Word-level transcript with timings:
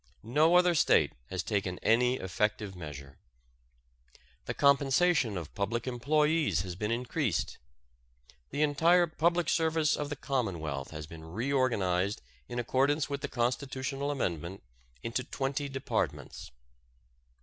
No 0.23 0.55
other 0.55 0.73
State 0.73 1.13
has 1.29 1.43
taken 1.43 1.77
any 1.83 2.15
effective 2.15 2.75
measure. 2.75 3.19
The 4.45 4.55
compensation 4.55 5.37
of 5.37 5.53
public 5.53 5.85
employees 5.85 6.61
has 6.61 6.75
been 6.75 6.89
increased. 6.89 7.59
The 8.49 8.63
entire 8.63 9.05
public 9.05 9.47
service 9.47 9.95
of 9.95 10.09
the 10.09 10.15
Commonwealth 10.15 10.89
has 10.89 11.05
been 11.05 11.23
reorganized 11.23 12.23
in 12.49 12.57
accordance 12.57 13.11
with 13.11 13.21
the 13.21 13.27
constitutional 13.27 14.09
amendment 14.09 14.63
into 15.03 15.23
twenty 15.23 15.69
departments. 15.69 16.49